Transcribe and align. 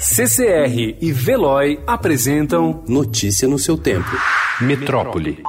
CCR 0.00 0.96
e 1.00 1.10
Veloy 1.10 1.80
apresentam 1.84 2.84
Notícia 2.86 3.48
no 3.48 3.58
seu 3.58 3.76
tempo. 3.76 4.08
Metrópole. 4.60 5.42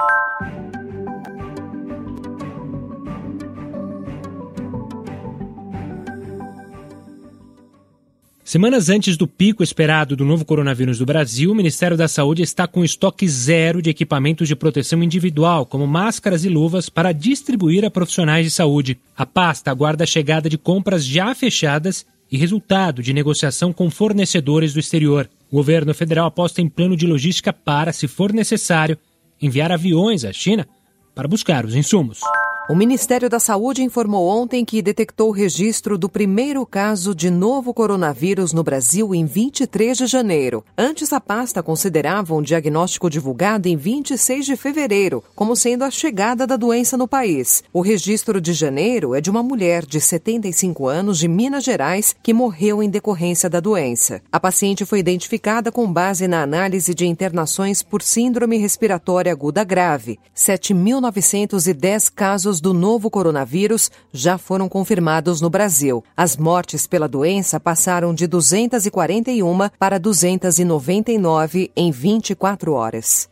Semanas 8.42 8.88
antes 8.88 9.16
do 9.16 9.28
pico 9.28 9.62
esperado 9.62 10.16
do 10.16 10.24
novo 10.24 10.44
coronavírus 10.44 10.98
do 10.98 11.06
Brasil, 11.06 11.52
o 11.52 11.54
Ministério 11.54 11.96
da 11.96 12.08
Saúde 12.08 12.42
está 12.42 12.66
com 12.66 12.84
estoque 12.84 13.28
zero 13.28 13.80
de 13.80 13.90
equipamentos 13.90 14.48
de 14.48 14.56
proteção 14.56 15.00
individual, 15.00 15.64
como 15.64 15.86
máscaras 15.86 16.44
e 16.44 16.48
luvas, 16.48 16.88
para 16.88 17.12
distribuir 17.12 17.84
a 17.84 17.90
profissionais 17.90 18.44
de 18.46 18.50
saúde. 18.50 18.98
A 19.16 19.24
pasta 19.24 19.70
aguarda 19.70 20.02
a 20.02 20.08
chegada 20.08 20.48
de 20.48 20.58
compras 20.58 21.04
já 21.04 21.32
fechadas 21.36 22.04
e 22.30 22.36
resultado 22.36 23.02
de 23.02 23.12
negociação 23.12 23.72
com 23.72 23.90
fornecedores 23.90 24.72
do 24.72 24.80
exterior. 24.80 25.28
O 25.50 25.56
governo 25.56 25.92
federal 25.92 26.26
aposta 26.26 26.60
em 26.60 26.68
plano 26.68 26.96
de 26.96 27.06
logística 27.06 27.52
para, 27.52 27.92
se 27.92 28.06
for 28.06 28.32
necessário, 28.32 28.96
enviar 29.40 29.72
aviões 29.72 30.24
à 30.24 30.32
China 30.32 30.68
para 31.14 31.26
buscar 31.26 31.64
os 31.64 31.74
insumos. 31.74 32.20
O 32.70 32.74
Ministério 32.76 33.28
da 33.28 33.40
Saúde 33.40 33.82
informou 33.82 34.28
ontem 34.28 34.64
que 34.64 34.80
detectou 34.80 35.30
o 35.30 35.32
registro 35.32 35.98
do 35.98 36.08
primeiro 36.08 36.64
caso 36.64 37.16
de 37.16 37.28
novo 37.28 37.74
coronavírus 37.74 38.52
no 38.52 38.62
Brasil 38.62 39.12
em 39.12 39.26
23 39.26 39.98
de 39.98 40.06
janeiro. 40.06 40.64
Antes, 40.78 41.12
a 41.12 41.20
pasta 41.20 41.64
considerava 41.64 42.32
um 42.32 42.40
diagnóstico 42.40 43.10
divulgado 43.10 43.66
em 43.66 43.76
26 43.76 44.46
de 44.46 44.54
fevereiro 44.54 45.20
como 45.34 45.56
sendo 45.56 45.82
a 45.82 45.90
chegada 45.90 46.46
da 46.46 46.56
doença 46.56 46.96
no 46.96 47.08
país. 47.08 47.64
O 47.72 47.80
registro 47.80 48.40
de 48.40 48.52
janeiro 48.52 49.16
é 49.16 49.20
de 49.20 49.30
uma 49.30 49.42
mulher 49.42 49.84
de 49.84 50.00
75 50.00 50.86
anos 50.86 51.18
de 51.18 51.26
Minas 51.26 51.64
Gerais 51.64 52.14
que 52.22 52.32
morreu 52.32 52.80
em 52.80 52.88
decorrência 52.88 53.50
da 53.50 53.58
doença. 53.58 54.22
A 54.30 54.38
paciente 54.38 54.84
foi 54.84 55.00
identificada 55.00 55.72
com 55.72 55.92
base 55.92 56.28
na 56.28 56.40
análise 56.40 56.94
de 56.94 57.04
internações 57.04 57.82
por 57.82 58.00
síndrome 58.00 58.58
respiratória 58.58 59.32
aguda 59.32 59.64
grave. 59.64 60.20
7.910 60.36 62.12
casos 62.14 62.59
do 62.60 62.74
novo 62.74 63.10
coronavírus 63.10 63.90
já 64.12 64.36
foram 64.36 64.68
confirmados 64.68 65.40
no 65.40 65.48
Brasil. 65.48 66.04
As 66.16 66.36
mortes 66.36 66.86
pela 66.86 67.08
doença 67.08 67.58
passaram 67.58 68.14
de 68.14 68.26
241 68.26 69.70
para 69.78 69.98
299 69.98 71.70
em 71.74 71.90
24 71.90 72.72
horas. 72.72 73.28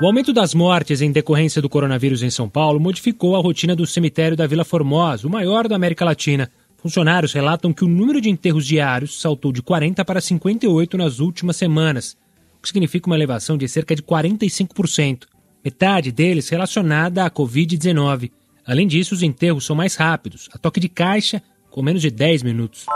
O 0.00 0.06
aumento 0.06 0.32
das 0.32 0.54
mortes 0.54 1.02
em 1.02 1.12
decorrência 1.12 1.60
do 1.60 1.68
coronavírus 1.68 2.22
em 2.22 2.30
São 2.30 2.48
Paulo 2.48 2.80
modificou 2.80 3.36
a 3.36 3.40
rotina 3.40 3.76
do 3.76 3.86
cemitério 3.86 4.34
da 4.34 4.46
Vila 4.46 4.64
Formosa, 4.64 5.26
o 5.26 5.30
maior 5.30 5.68
da 5.68 5.76
América 5.76 6.06
Latina. 6.06 6.50
Funcionários 6.78 7.34
relatam 7.34 7.70
que 7.70 7.84
o 7.84 7.88
número 7.88 8.18
de 8.18 8.30
enterros 8.30 8.66
diários 8.66 9.20
saltou 9.20 9.52
de 9.52 9.60
40 9.60 10.02
para 10.02 10.18
58 10.18 10.96
nas 10.96 11.18
últimas 11.20 11.56
semanas, 11.56 12.16
o 12.58 12.62
que 12.62 12.68
significa 12.68 13.08
uma 13.08 13.16
elevação 13.16 13.58
de 13.58 13.68
cerca 13.68 13.94
de 13.94 14.02
45%, 14.02 15.24
metade 15.62 16.10
deles 16.10 16.48
relacionada 16.48 17.26
à 17.26 17.30
Covid-19. 17.30 18.30
Além 18.66 18.86
disso, 18.86 19.14
os 19.14 19.22
enterros 19.22 19.66
são 19.66 19.74
mais 19.76 19.94
rápidos, 19.94 20.48
a 20.52 20.58
toque 20.58 20.80
de 20.80 20.88
caixa, 20.88 21.42
com 21.70 21.82
menos 21.82 22.02
de 22.02 22.10
10 22.10 22.42
minutos. 22.42 22.86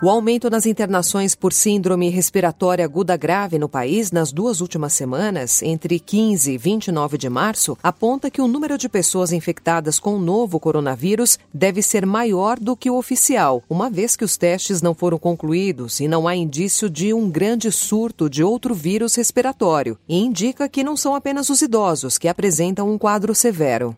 O 0.00 0.08
aumento 0.08 0.48
nas 0.48 0.64
internações 0.64 1.34
por 1.34 1.52
síndrome 1.52 2.08
respiratória 2.08 2.84
aguda 2.84 3.16
grave 3.16 3.58
no 3.58 3.68
país 3.68 4.12
nas 4.12 4.30
duas 4.30 4.60
últimas 4.60 4.92
semanas, 4.92 5.60
entre 5.60 5.98
15 5.98 6.52
e 6.52 6.56
29 6.56 7.18
de 7.18 7.28
março, 7.28 7.76
aponta 7.82 8.30
que 8.30 8.40
o 8.40 8.46
número 8.46 8.78
de 8.78 8.88
pessoas 8.88 9.32
infectadas 9.32 9.98
com 9.98 10.14
o 10.14 10.20
novo 10.20 10.60
coronavírus 10.60 11.36
deve 11.52 11.82
ser 11.82 12.06
maior 12.06 12.60
do 12.60 12.76
que 12.76 12.88
o 12.88 12.96
oficial, 12.96 13.60
uma 13.68 13.90
vez 13.90 14.14
que 14.14 14.24
os 14.24 14.36
testes 14.36 14.80
não 14.80 14.94
foram 14.94 15.18
concluídos 15.18 15.98
e 15.98 16.06
não 16.06 16.28
há 16.28 16.36
indício 16.36 16.88
de 16.88 17.12
um 17.12 17.28
grande 17.28 17.72
surto 17.72 18.30
de 18.30 18.44
outro 18.44 18.76
vírus 18.76 19.16
respiratório, 19.16 19.98
e 20.08 20.16
indica 20.16 20.68
que 20.68 20.84
não 20.84 20.96
são 20.96 21.12
apenas 21.12 21.50
os 21.50 21.60
idosos 21.60 22.18
que 22.18 22.28
apresentam 22.28 22.88
um 22.88 22.96
quadro 22.96 23.34
severo. 23.34 23.96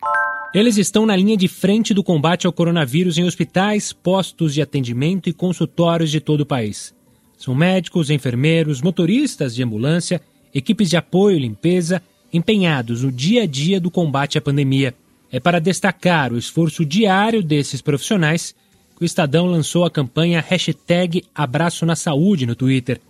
Eles 0.53 0.77
estão 0.77 1.06
na 1.06 1.15
linha 1.15 1.37
de 1.37 1.47
frente 1.47 1.94
do 1.94 2.03
combate 2.03 2.44
ao 2.44 2.53
coronavírus 2.53 3.16
em 3.16 3.25
hospitais, 3.25 3.93
postos 3.93 4.53
de 4.53 4.61
atendimento 4.61 5.28
e 5.28 5.33
consultórios 5.33 6.11
de 6.11 6.19
todo 6.19 6.41
o 6.41 6.47
país. 6.47 6.93
São 7.38 7.55
médicos, 7.55 8.11
enfermeiros, 8.11 8.83
motoristas 8.83 9.55
de 9.55 9.62
ambulância, 9.62 10.21
equipes 10.53 10.91
de 10.91 10.97
apoio 10.97 11.37
e 11.37 11.41
limpeza, 11.41 12.03
empenhados 12.33 13.05
no 13.05 13.12
dia 13.12 13.44
a 13.44 13.47
dia 13.47 13.81
do 13.81 13.93
combate 13.93 14.38
à 14.38 14.41
pandemia. 14.41 14.93
É 15.31 15.38
para 15.38 15.61
destacar 15.61 16.33
o 16.33 16.38
esforço 16.38 16.84
diário 16.84 17.44
desses 17.44 17.81
profissionais 17.81 18.53
que 18.97 19.05
o 19.05 19.06
Estadão 19.06 19.47
lançou 19.47 19.84
a 19.84 19.91
campanha 19.91 20.44
hashtag 20.47 21.22
Abraço 21.32 21.87
na 21.87 21.94
Saúde 21.94 22.44
no 22.44 22.56
Twitter. 22.56 23.00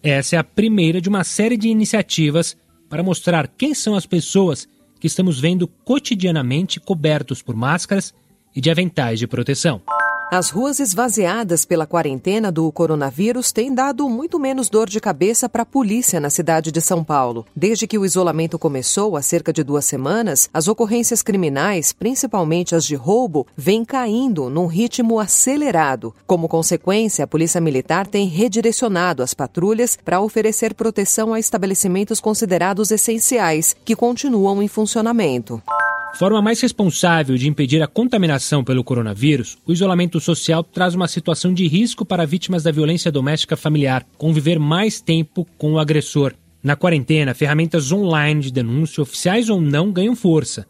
Essa 0.00 0.36
é 0.36 0.38
a 0.38 0.44
primeira 0.44 1.00
de 1.00 1.08
uma 1.08 1.24
série 1.24 1.56
de 1.56 1.68
iniciativas 1.68 2.56
para 2.88 3.02
mostrar 3.02 3.48
quem 3.48 3.74
são 3.74 3.96
as 3.96 4.06
pessoas 4.06 4.68
que 5.00 5.06
estamos 5.06 5.40
vendo 5.40 5.66
cotidianamente 5.66 6.80
cobertos 6.80 7.42
por 7.42 7.54
máscaras 7.54 8.14
e 8.54 8.60
de 8.60 8.70
aventais 8.70 9.18
de 9.18 9.26
proteção. 9.26 9.82
As 10.30 10.50
ruas 10.50 10.78
esvaziadas 10.78 11.64
pela 11.64 11.86
quarentena 11.86 12.52
do 12.52 12.70
coronavírus 12.70 13.50
têm 13.50 13.74
dado 13.74 14.06
muito 14.10 14.38
menos 14.38 14.68
dor 14.68 14.86
de 14.86 15.00
cabeça 15.00 15.48
para 15.48 15.62
a 15.62 15.66
polícia 15.66 16.20
na 16.20 16.28
cidade 16.28 16.70
de 16.70 16.82
São 16.82 17.02
Paulo. 17.02 17.46
Desde 17.56 17.86
que 17.86 17.96
o 17.96 18.04
isolamento 18.04 18.58
começou, 18.58 19.16
há 19.16 19.22
cerca 19.22 19.54
de 19.54 19.64
duas 19.64 19.86
semanas, 19.86 20.50
as 20.52 20.68
ocorrências 20.68 21.22
criminais, 21.22 21.94
principalmente 21.94 22.74
as 22.74 22.84
de 22.84 22.94
roubo, 22.94 23.46
vêm 23.56 23.86
caindo 23.86 24.50
num 24.50 24.66
ritmo 24.66 25.18
acelerado. 25.18 26.14
Como 26.26 26.46
consequência, 26.46 27.24
a 27.24 27.26
Polícia 27.26 27.58
Militar 27.58 28.06
tem 28.06 28.28
redirecionado 28.28 29.22
as 29.22 29.32
patrulhas 29.32 29.96
para 30.04 30.20
oferecer 30.20 30.74
proteção 30.74 31.32
a 31.32 31.40
estabelecimentos 31.40 32.20
considerados 32.20 32.90
essenciais, 32.90 33.74
que 33.82 33.96
continuam 33.96 34.62
em 34.62 34.68
funcionamento. 34.68 35.62
Forma 36.14 36.42
mais 36.42 36.60
responsável 36.60 37.36
de 37.36 37.48
impedir 37.48 37.82
a 37.82 37.86
contaminação 37.86 38.64
pelo 38.64 38.82
coronavírus, 38.82 39.56
o 39.66 39.72
isolamento 39.72 40.18
social 40.20 40.64
traz 40.64 40.94
uma 40.94 41.06
situação 41.06 41.52
de 41.52 41.66
risco 41.68 42.04
para 42.04 42.26
vítimas 42.26 42.62
da 42.62 42.72
violência 42.72 43.12
doméstica 43.12 43.56
familiar 43.56 44.04
conviver 44.16 44.58
mais 44.58 45.00
tempo 45.00 45.46
com 45.56 45.72
o 45.72 45.78
agressor. 45.78 46.34
Na 46.62 46.74
quarentena, 46.74 47.34
ferramentas 47.34 47.92
online 47.92 48.40
de 48.40 48.52
denúncia, 48.52 49.02
oficiais 49.02 49.48
ou 49.48 49.60
não, 49.60 49.92
ganham 49.92 50.16
força. 50.16 50.66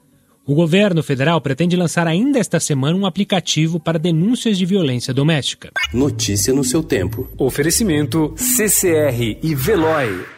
O 0.47 0.55
governo 0.55 1.03
federal 1.03 1.41
pretende 1.41 1.77
lançar 1.77 2.07
ainda 2.07 2.39
esta 2.39 2.59
semana 2.59 2.97
um 2.97 3.07
aplicativo 3.07 3.79
para 3.79 3.99
denúncias 3.99 4.57
de 4.57 4.65
violência 4.65 5.13
doméstica. 5.13 5.71
Notícia 5.93 6.55
no 6.55 6.65
seu 6.65 6.83
tempo. 6.83 7.29
Oferecimento 7.39 8.35
CCR 8.37 9.39
e 9.43 9.55
Veloy. 9.55 10.38